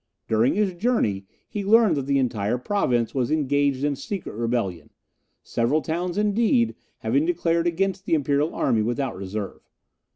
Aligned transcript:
During 0.27 0.55
his 0.55 0.73
journey 0.73 1.27
he 1.47 1.63
learned 1.63 1.95
that 1.95 2.07
the 2.07 2.17
entire 2.17 2.57
Province 2.57 3.13
was 3.13 3.29
engaged 3.29 3.83
in 3.83 3.95
secret 3.95 4.33
rebellion, 4.33 4.89
several 5.43 5.83
towns, 5.83 6.17
indeed, 6.17 6.73
having 7.01 7.23
declared 7.27 7.67
against 7.67 8.05
the 8.07 8.15
Imperial 8.15 8.51
army 8.55 8.81
without 8.81 9.15
reserve. 9.15 9.69